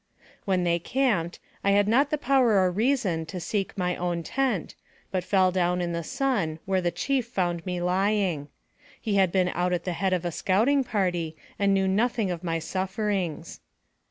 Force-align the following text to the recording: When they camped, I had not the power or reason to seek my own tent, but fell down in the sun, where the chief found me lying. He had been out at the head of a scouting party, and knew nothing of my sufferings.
When 0.45 0.63
they 0.63 0.79
camped, 0.79 1.37
I 1.63 1.73
had 1.73 1.87
not 1.87 2.09
the 2.09 2.17
power 2.17 2.53
or 2.57 2.71
reason 2.71 3.23
to 3.27 3.39
seek 3.39 3.77
my 3.77 3.95
own 3.95 4.23
tent, 4.23 4.73
but 5.11 5.23
fell 5.23 5.51
down 5.51 5.79
in 5.79 5.91
the 5.93 6.03
sun, 6.03 6.57
where 6.65 6.81
the 6.81 6.89
chief 6.89 7.27
found 7.27 7.63
me 7.67 7.79
lying. 7.79 8.47
He 8.99 9.17
had 9.17 9.31
been 9.31 9.51
out 9.53 9.73
at 9.73 9.83
the 9.83 9.93
head 9.93 10.13
of 10.13 10.25
a 10.25 10.31
scouting 10.31 10.83
party, 10.83 11.35
and 11.59 11.71
knew 11.75 11.87
nothing 11.87 12.31
of 12.31 12.43
my 12.43 12.57
sufferings. 12.57 13.59